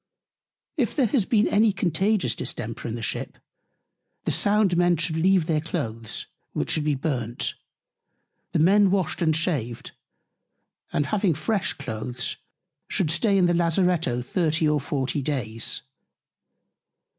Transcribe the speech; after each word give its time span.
If 0.77 0.95
there 0.95 1.05
has 1.05 1.25
been 1.25 1.47
any 1.47 1.71
Contagious 1.71 2.33
Distemper 2.33 2.87
in 2.87 2.95
the 2.95 3.03
Ship; 3.03 3.37
The 4.23 4.31
Sound 4.31 4.75
Men 4.75 4.97
should 4.97 5.15
leave 5.15 5.45
their 5.45 5.61
Cloaths; 5.61 6.25
which 6.53 6.71
should 6.71 6.85
be 6.85 6.95
burnt; 6.95 7.53
the 8.51 8.57
Men 8.57 8.89
washed 8.89 9.21
and 9.21 9.35
shaved; 9.35 9.91
and 10.91 11.05
having 11.05 11.35
fresh 11.35 11.73
Cloaths, 11.73 12.37
should 12.87 13.11
stay 13.11 13.37
in 13.37 13.45
the 13.45 13.53
Lazaretto 13.53 14.23
30 14.23 14.67
or 14.67 14.81
40 14.81 15.21
Days. 15.21 15.83